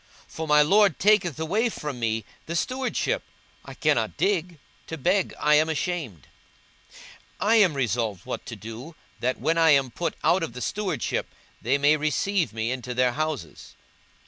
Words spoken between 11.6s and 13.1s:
they may receive me into